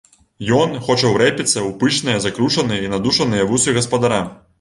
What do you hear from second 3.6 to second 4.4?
гаспадара.